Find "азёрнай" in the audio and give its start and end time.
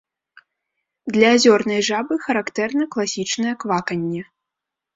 1.41-1.81